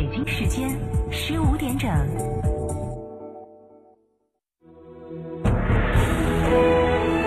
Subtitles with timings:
[0.00, 0.66] 北京时间
[1.10, 1.90] 十五点整。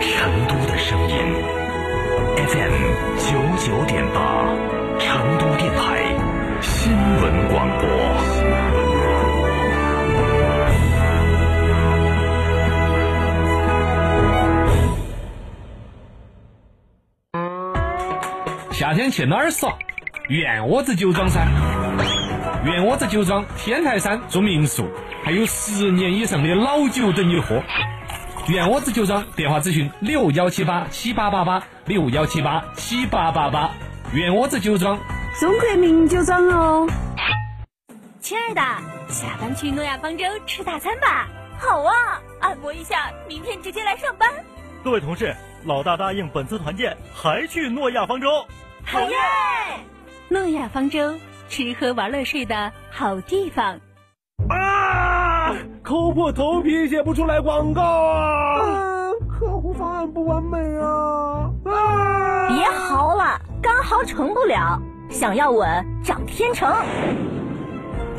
[0.02, 1.16] 成都的声音
[2.36, 2.74] ，FM
[3.20, 4.48] 九九点八，
[4.98, 6.18] 成都电台
[6.64, 6.92] 新
[7.22, 7.88] 闻广播。
[18.72, 19.78] 夏天去哪儿耍？
[20.30, 21.48] 院窝子酒庄噻。
[22.66, 24.90] 院窝子酒庄天台山住民宿，
[25.22, 27.62] 还有十年以上的老酒等你喝。
[28.48, 33.70] 院窝子酒庄电话咨询六幺七八七八八八六幺七八七八八八。
[34.14, 34.98] 院窝子酒庄，
[35.42, 36.88] 中国名酒庄哦。
[38.22, 38.62] 亲爱的，
[39.10, 41.28] 下班去诺亚方舟吃大餐吧。
[41.60, 44.30] 好啊，按摩一下，明天直接来上班。
[44.86, 45.36] 各位同事，
[45.66, 48.48] 老大答应本次团建还去诺亚方舟。
[48.86, 49.18] 好耶！
[50.30, 53.80] 诺亚方舟，吃喝玩乐睡的好地方。
[54.50, 55.56] 啊！
[55.84, 58.60] 抠破头皮写不出来广告啊！
[58.60, 61.52] 啊客户方案不完美啊！
[61.66, 62.48] 啊！
[62.50, 66.74] 别嚎了，刚嚎成不了，想要稳找天成。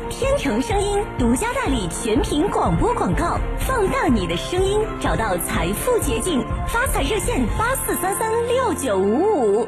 [0.09, 6.45] 天成声音独家代理全屏广播广告，放大你的声音，找到财富捷径。
[6.67, 9.67] 发财热线八四三三六九五五。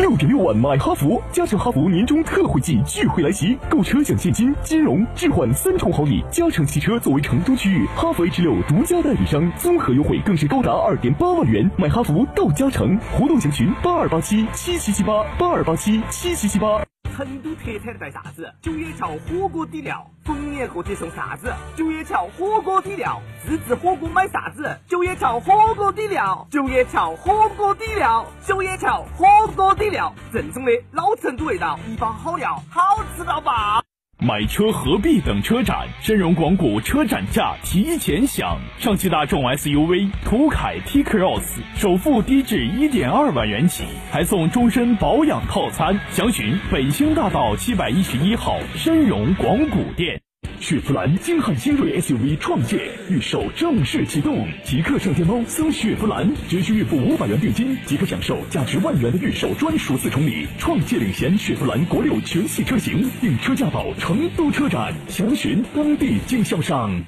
[0.00, 6.24] 六点六万买哈弗，加诚哈弗年终特惠季钜惠来袭，购车享现金、金融、置换三重好礼。
[6.30, 11.70] 加诚汽车作为成都区域哈弗 H 六独家代理商，综合优惠更是高达二点八万元。
[11.76, 16.89] 买哈弗到加诚，活动详询八二八七七七七八八二八七七七七八。
[17.20, 18.50] 成都特产带啥子？
[18.62, 21.52] 九眼桥火锅底料，逢年过节送啥子？
[21.76, 24.74] 九眼桥火锅底料，自制火锅买啥子？
[24.88, 33.79] 九眼桥火锅底料，九眼桥火锅底料，九眼桥火锅底料，正宗的老成都味道，一包好料，好吃到爆！
[34.22, 35.88] 买车何必等车展？
[36.02, 45.98] 深荣广谷车展价提前享，上汽大众 SUV 途凯 T Cross 首付低至一点二万元起，还送终身保养套餐。
[46.10, 50.20] 详询北星大道七百一十一号深荣广谷店。
[50.60, 60.46] 雪佛兰精悍新锐 SUV 创界预售正式启动，即刻上天猫搜雪佛兰，只需预付五百元定金，即可享受价值万元的预售专属四重礼。
[60.58, 67.02] 创界领衔雪佛兰国六全系车型，订车价到成都车展，详询当地经销商。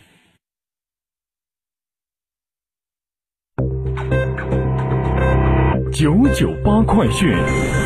[5.93, 7.82] 九九八快讯。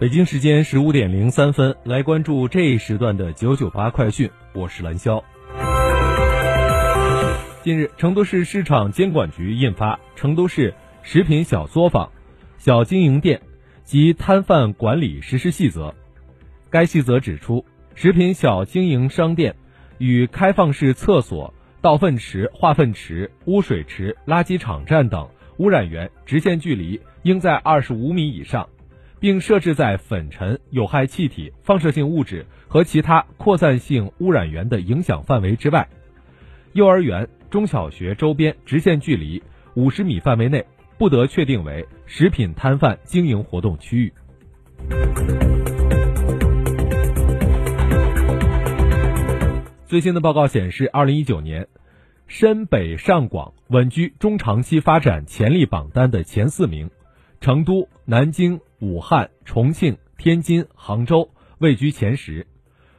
[0.00, 4.30] 北京时间十五点零三分，来关注这一时段的九九八快讯。
[4.52, 5.20] 我是蓝霄。
[7.64, 10.72] 近日，成都市市场监管局印发《成都市
[11.02, 12.12] 食品小作坊、
[12.58, 13.42] 小经营店
[13.82, 15.88] 及摊贩管理实施细则》。
[16.70, 17.64] 该细则指出，
[17.96, 19.56] 食品小经营商店
[19.98, 28.68] 与开放式厕所、倒粪池、化粪池、污水池、垃圾场站等污染源直线距离应在二十五米以上。
[29.20, 35.88] 并设置在粉尘、有害气体、放射性物质和其他扩散性污染源的影响范围之外。
[36.72, 39.42] 幼儿园、中小学周边直线距离
[39.74, 40.64] 五十米范围内
[40.98, 44.12] 不得确定为食品摊贩经营活动区域。
[49.86, 51.66] 最新的报告显示，二零一九年，
[52.26, 56.90] 深北上广稳居中长期发展潜力榜单的前四名，
[57.40, 58.60] 成都、南京。
[58.80, 62.46] 武汉、重庆、天津、杭州位居前十，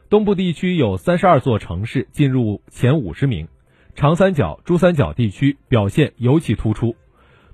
[0.10, 3.48] 东部地区有三十二座城市进入前五十名，
[3.96, 6.96] 长三角、珠三角地区表现尤其突出，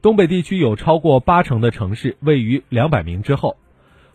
[0.01, 3.57] 东北地区有超过八成的城市位于两百名之后，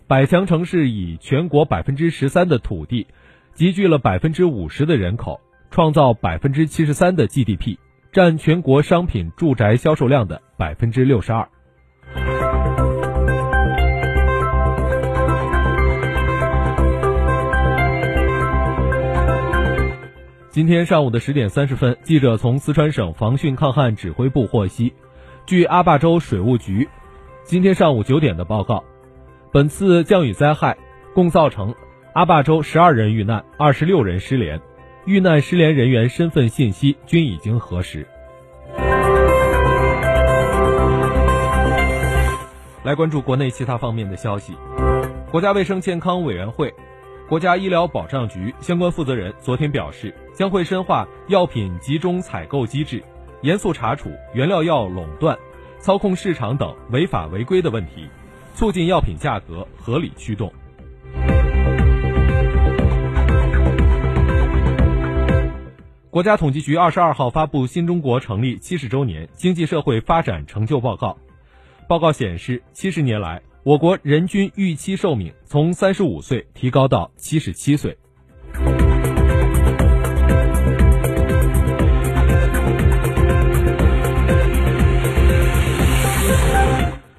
[0.09, 3.07] 百强城市以全国百分之十三的土地，
[3.55, 5.41] 集聚了百分之五十的人口，
[5.71, 7.77] 创造百分之七十三的 GDP，
[8.11, 11.49] 占全国商品住宅销售量的百分之六十二。
[20.51, 24.93] 今天上午的十点三十分，记者从四川省防汛抗旱指挥部获悉，
[25.47, 26.89] 据阿坝州水务局
[27.45, 28.83] 今天上午九点的报告，
[29.53, 30.77] 本次降雨灾害
[31.15, 31.73] 共造成
[32.15, 34.61] 阿坝州十二人遇难，二十六人失联，
[35.05, 38.05] 遇难失联人员身份信息均已经核实。
[42.83, 44.57] 来关注国内其他方面的消息，
[45.31, 46.75] 国家卫生健康委员会。
[47.31, 53.01] 国家医疗保障局相关负责人昨天表示，将会深化药品集中采购机制，
[53.43, 55.39] 严肃查处原料药垄断、
[55.79, 58.09] 操控市场等违法违规的问题，
[58.57, 60.53] 促进药品价格合理驱动。
[66.11, 71.11] 国家统计局二十二号发布《新中国成立七十周年经济社会发展成就报告》。
[71.87, 77.95] 报告显示，七十年来，我国人均预期寿命从三十五岁提高到七十七岁。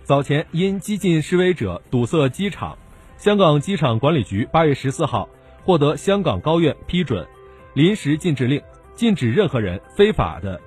[0.04, 2.76] 早前因激进示威者堵塞机场，
[3.18, 5.30] 香港机场管理局八月十四号
[5.64, 7.28] 获得香港高院批准
[7.76, 8.60] 临时禁制令。
[8.94, 10.60] 禁止任何人非法的、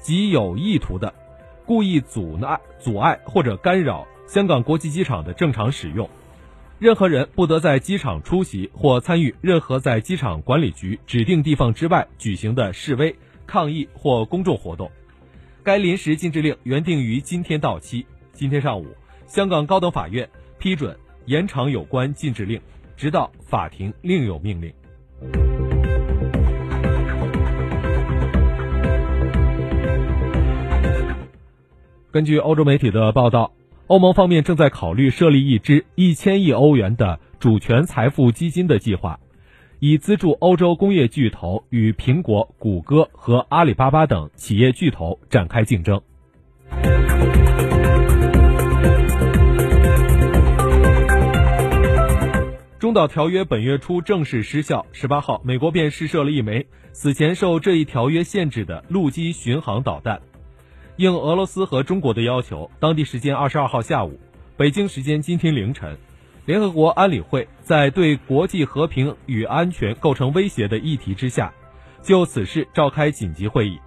[0.00, 1.12] 及有意图的、
[1.64, 6.08] 故意阻碍、阻碍或者干扰香港国际机场的正常使用。
[6.78, 13.14] 任何人不得在机场出席或参与任何在机场管理局指定地方之外举行的示威、
[13.46, 14.90] 抗议或公众活动。
[15.62, 18.06] 该临时禁制令原定于今天到期。
[18.32, 18.86] 今天上午，
[19.26, 20.96] 香港高等法院批准
[21.26, 22.58] 延长有关禁制令，
[22.96, 24.72] 直到法庭另有命令。
[32.10, 33.52] 根据欧洲媒体的报道，
[33.92, 39.20] 欧盟方面正在考虑设立一支一千亿欧元的主权财富基金的计划，
[39.80, 46.00] 以资助欧洲工业巨头与苹果、谷歌和阿里巴巴等企业巨头展开竞争。
[52.78, 60.22] 中导条约本月初正式失效，十八号，美国便试射了一枚此前受这一条约限制的陆基巡航导弹。
[60.96, 64.20] 应俄罗斯和中国的要求，当地时间二十二号下午，
[64.56, 65.96] 北京时间今天凌晨，
[66.44, 71.52] 联合国安理会在对国际和平与安全构成威胁的议题之下，
[72.02, 73.78] 就此事召开紧急会议。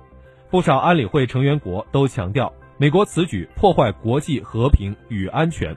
[0.49, 5.75] 不少安理会成员国都强调，美国此举破坏国际和平与安全，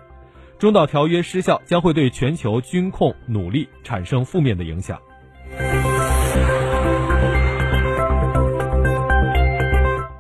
[0.58, 4.98] 中导条约失效将会对全球军控努力产生负面的影响。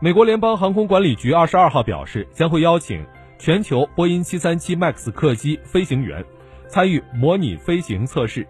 [0.00, 3.04] 美国联邦航空管理局二十二号表示，将会邀请
[3.36, 6.24] 全球波音七三七 MAX 客机飞行员
[6.68, 8.46] 参与模拟飞行测试，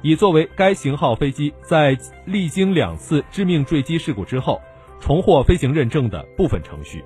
[0.00, 1.94] 以作为该型号飞机在
[2.24, 4.58] 历经两次致命坠机事故之后
[4.98, 7.04] 重获飞行认证的部分程序。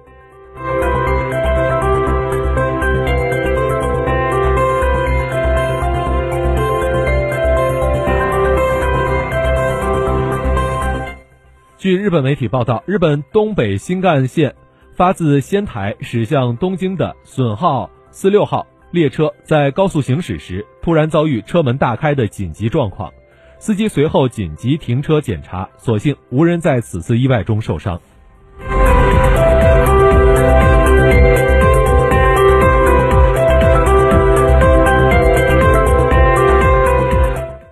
[11.80, 14.54] 据日本媒体报道，日本东北新干线
[14.94, 23.10] 发自仙台驶向东京的损耗四六号列车在高速行驶时，突然遭遇车门大开的紧急状况，
[23.58, 27.98] 司机随后紧急停车检查，所幸无人在此次意外中受伤。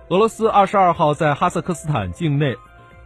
[0.09, 2.55] 俄罗斯二十二号在哈萨克斯坦境内。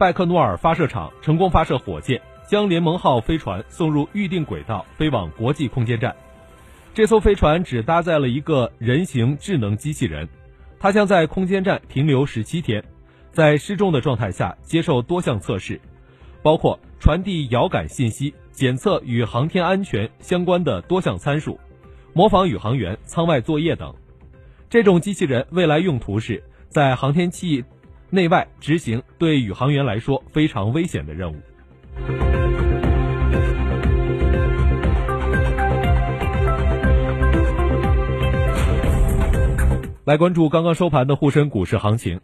[0.04, 6.14] 拜克诺尔发射场成功发射火箭，将联盟号飞船送入预定轨道，飞往国际空间站。
[6.92, 10.28] 这艘飞船只搭载了一个人形智能机器人，
[10.78, 12.84] 它将在空间站停留十七天，
[13.32, 15.80] 在失重的状态下接受多项测试，
[16.42, 21.58] 包括传递遥感信息、检测与航天安全相关的多项参数、
[22.12, 23.94] 模仿宇航员舱外作业等。
[24.68, 27.64] 这种机器人未来用途是在航天器。
[28.14, 31.36] 内外执行对宇航员来说非常危险的任务。
[40.04, 42.20] 来关注刚刚收盘的沪深股市行情。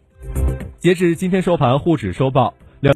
[0.77, 2.53] 截至今天收盘，沪指收报